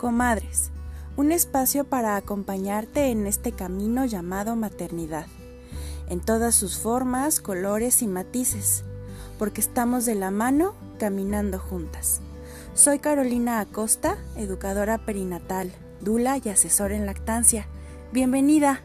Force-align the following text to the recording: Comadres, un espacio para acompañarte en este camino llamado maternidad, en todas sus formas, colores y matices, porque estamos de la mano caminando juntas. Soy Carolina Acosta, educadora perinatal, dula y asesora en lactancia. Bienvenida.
Comadres, 0.00 0.70
un 1.18 1.30
espacio 1.30 1.84
para 1.84 2.16
acompañarte 2.16 3.10
en 3.10 3.26
este 3.26 3.52
camino 3.52 4.06
llamado 4.06 4.56
maternidad, 4.56 5.26
en 6.08 6.20
todas 6.20 6.54
sus 6.54 6.78
formas, 6.78 7.38
colores 7.38 8.00
y 8.00 8.06
matices, 8.06 8.82
porque 9.38 9.60
estamos 9.60 10.06
de 10.06 10.14
la 10.14 10.30
mano 10.30 10.74
caminando 10.98 11.58
juntas. 11.58 12.22
Soy 12.72 12.98
Carolina 12.98 13.60
Acosta, 13.60 14.16
educadora 14.36 15.04
perinatal, 15.04 15.70
dula 16.00 16.40
y 16.42 16.48
asesora 16.48 16.96
en 16.96 17.04
lactancia. 17.04 17.66
Bienvenida. 18.10 18.80